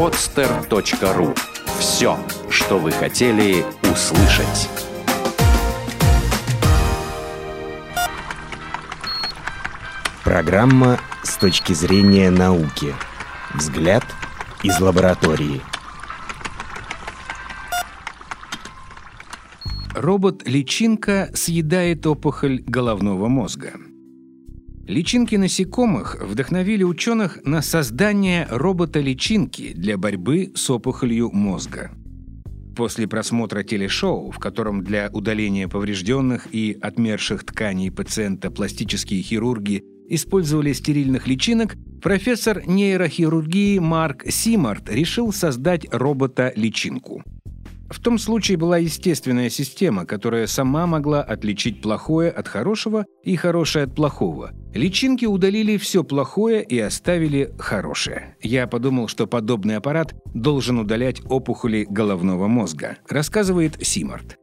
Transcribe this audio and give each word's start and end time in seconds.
podster.ru. 0.00 1.36
Все, 1.78 2.18
что 2.48 2.78
вы 2.78 2.90
хотели 2.90 3.66
услышать. 3.82 4.70
Программа 10.24 10.98
с 11.22 11.36
точки 11.36 11.74
зрения 11.74 12.30
науки. 12.30 12.94
Взгляд 13.52 14.04
из 14.62 14.80
лаборатории. 14.80 15.60
Робот-личинка 19.94 21.28
съедает 21.34 22.06
опухоль 22.06 22.62
головного 22.62 23.28
мозга. 23.28 23.74
Личинки 24.90 25.36
насекомых 25.36 26.16
вдохновили 26.20 26.82
ученых 26.82 27.38
на 27.44 27.62
создание 27.62 28.48
робота-личинки 28.50 29.72
для 29.72 29.96
борьбы 29.96 30.50
с 30.56 30.68
опухолью 30.68 31.30
мозга. 31.30 31.92
После 32.74 33.06
просмотра 33.06 33.62
телешоу, 33.62 34.32
в 34.32 34.40
котором 34.40 34.82
для 34.82 35.08
удаления 35.12 35.68
поврежденных 35.68 36.48
и 36.52 36.76
отмерших 36.82 37.44
тканей 37.44 37.92
пациента 37.92 38.50
пластические 38.50 39.22
хирурги 39.22 39.84
использовали 40.08 40.72
стерильных 40.72 41.28
личинок, 41.28 41.76
профессор 42.02 42.66
нейрохирургии 42.66 43.78
Марк 43.78 44.24
Симарт 44.28 44.90
решил 44.90 45.32
создать 45.32 45.86
робота-личинку– 45.92 47.22
в 47.90 47.98
том 47.98 48.18
случае 48.18 48.56
была 48.56 48.78
естественная 48.78 49.50
система, 49.50 50.06
которая 50.06 50.46
сама 50.46 50.86
могла 50.86 51.22
отличить 51.22 51.82
плохое 51.82 52.30
от 52.30 52.46
хорошего 52.46 53.04
и 53.24 53.36
хорошее 53.36 53.84
от 53.84 53.94
плохого. 53.94 54.52
Личинки 54.72 55.24
удалили 55.24 55.76
все 55.76 56.04
плохое 56.04 56.62
и 56.62 56.78
оставили 56.78 57.52
хорошее. 57.58 58.36
Я 58.40 58.68
подумал, 58.68 59.08
что 59.08 59.26
подобный 59.26 59.76
аппарат 59.76 60.14
должен 60.32 60.78
удалять 60.78 61.20
опухоли 61.24 61.84
головного 61.88 62.46
мозга, 62.46 62.98
рассказывает 63.08 63.84
Симарт. 63.84 64.38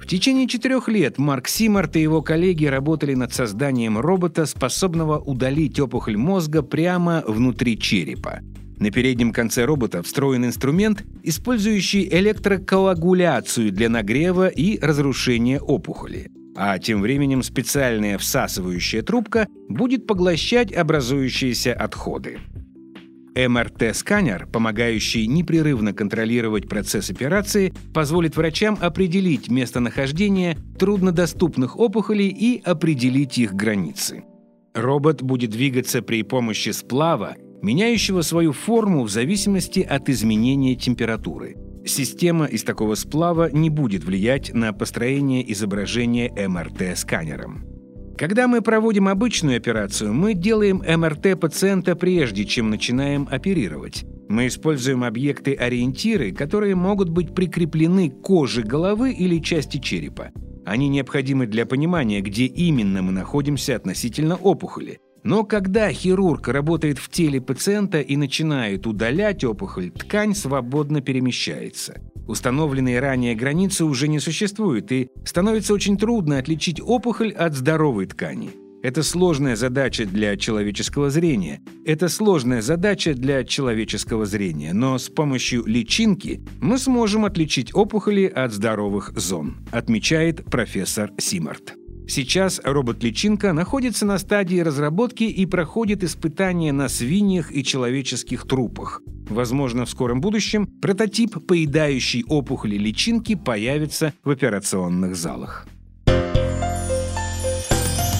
В 0.00 0.06
течение 0.06 0.48
четырех 0.48 0.88
лет 0.88 1.18
Марк 1.18 1.46
Симарт 1.46 1.96
и 1.96 2.00
его 2.00 2.22
коллеги 2.22 2.64
работали 2.64 3.14
над 3.14 3.34
созданием 3.34 3.98
робота, 3.98 4.46
способного 4.46 5.18
удалить 5.18 5.78
опухоль 5.78 6.16
мозга 6.16 6.62
прямо 6.62 7.22
внутри 7.26 7.78
черепа. 7.78 8.40
На 8.80 8.90
переднем 8.90 9.32
конце 9.32 9.66
робота 9.66 10.02
встроен 10.02 10.46
инструмент, 10.46 11.04
использующий 11.22 12.08
электрокоагуляцию 12.10 13.72
для 13.72 13.90
нагрева 13.90 14.48
и 14.48 14.78
разрушения 14.80 15.60
опухоли. 15.60 16.30
А 16.56 16.78
тем 16.78 17.02
временем 17.02 17.42
специальная 17.42 18.16
всасывающая 18.16 19.02
трубка 19.02 19.46
будет 19.68 20.06
поглощать 20.06 20.72
образующиеся 20.72 21.74
отходы. 21.74 22.38
МРТ-сканер, 23.36 24.46
помогающий 24.46 25.26
непрерывно 25.26 25.92
контролировать 25.92 26.66
процесс 26.66 27.10
операции, 27.10 27.74
позволит 27.92 28.36
врачам 28.36 28.78
определить 28.80 29.50
местонахождение 29.50 30.56
труднодоступных 30.78 31.78
опухолей 31.78 32.28
и 32.28 32.62
определить 32.64 33.36
их 33.36 33.52
границы. 33.52 34.24
Робот 34.74 35.22
будет 35.22 35.50
двигаться 35.50 36.00
при 36.00 36.22
помощи 36.22 36.70
сплава, 36.70 37.36
меняющего 37.62 38.22
свою 38.22 38.52
форму 38.52 39.04
в 39.04 39.10
зависимости 39.10 39.80
от 39.80 40.08
изменения 40.08 40.74
температуры. 40.74 41.56
Система 41.84 42.46
из 42.46 42.62
такого 42.62 42.94
сплава 42.94 43.50
не 43.50 43.70
будет 43.70 44.04
влиять 44.04 44.52
на 44.52 44.72
построение 44.72 45.50
изображения 45.52 46.30
МРТ 46.48 46.98
сканером. 46.98 47.64
Когда 48.18 48.48
мы 48.48 48.60
проводим 48.60 49.08
обычную 49.08 49.56
операцию, 49.56 50.12
мы 50.12 50.34
делаем 50.34 50.82
МРТ 50.86 51.40
пациента 51.40 51.96
прежде, 51.96 52.44
чем 52.44 52.68
начинаем 52.68 53.26
оперировать. 53.30 54.04
Мы 54.28 54.48
используем 54.48 55.04
объекты-ориентиры, 55.04 56.32
которые 56.32 56.74
могут 56.74 57.08
быть 57.08 57.34
прикреплены 57.34 58.10
к 58.10 58.20
коже 58.20 58.62
головы 58.62 59.12
или 59.12 59.38
части 59.38 59.78
черепа. 59.78 60.32
Они 60.66 60.88
необходимы 60.88 61.46
для 61.46 61.64
понимания, 61.64 62.20
где 62.20 62.44
именно 62.44 63.00
мы 63.00 63.12
находимся 63.12 63.74
относительно 63.74 64.36
опухоли– 64.36 65.00
но 65.22 65.44
когда 65.44 65.92
хирург 65.92 66.48
работает 66.48 66.98
в 66.98 67.08
теле 67.10 67.40
пациента 67.40 68.00
и 68.00 68.16
начинает 68.16 68.86
удалять 68.86 69.44
опухоль, 69.44 69.90
ткань 69.90 70.34
свободно 70.34 71.00
перемещается. 71.00 72.00
Установленные 72.26 73.00
ранее 73.00 73.34
границы 73.34 73.84
уже 73.84 74.08
не 74.08 74.20
существуют, 74.20 74.92
и 74.92 75.10
становится 75.24 75.74
очень 75.74 75.96
трудно 75.96 76.38
отличить 76.38 76.80
опухоль 76.80 77.32
от 77.32 77.54
здоровой 77.54 78.06
ткани. 78.06 78.50
Это 78.82 79.02
сложная 79.02 79.56
задача 79.56 80.06
для 80.06 80.38
человеческого 80.38 81.10
зрения. 81.10 81.60
Это 81.84 82.08
сложная 82.08 82.62
задача 82.62 83.12
для 83.12 83.44
человеческого 83.44 84.24
зрения, 84.24 84.72
но 84.72 84.96
с 84.96 85.10
помощью 85.10 85.66
личинки 85.66 86.40
мы 86.60 86.78
сможем 86.78 87.26
отличить 87.26 87.74
опухоли 87.74 88.24
от 88.24 88.52
здоровых 88.52 89.12
зон, 89.16 89.58
отмечает 89.70 90.44
профессор 90.46 91.12
Симарт. 91.18 91.74
Сейчас 92.10 92.60
робот-личинка 92.64 93.52
находится 93.52 94.04
на 94.04 94.18
стадии 94.18 94.58
разработки 94.58 95.22
и 95.22 95.46
проходит 95.46 96.02
испытания 96.02 96.72
на 96.72 96.88
свиньях 96.88 97.52
и 97.54 97.62
человеческих 97.62 98.48
трупах. 98.48 99.00
Возможно, 99.28 99.84
в 99.84 99.90
скором 99.90 100.20
будущем 100.20 100.66
прототип 100.66 101.46
поедающей 101.46 102.24
опухоли 102.26 102.74
личинки 102.76 103.36
появится 103.36 104.12
в 104.24 104.30
операционных 104.30 105.14
залах. 105.14 105.68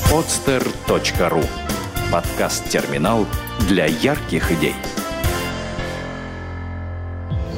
podster.ru 0.08 1.44
Подкаст-терминал 2.12 3.26
для 3.68 3.86
ярких 3.86 4.52
идей. 4.52 4.74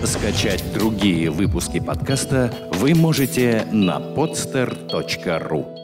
Скачать 0.03 0.65
другие 0.73 1.31
выпуски 1.31 1.79
подкаста 1.79 2.71
вы 2.73 2.95
можете 2.95 3.67
на 3.71 3.99
podster.ru 3.99 5.82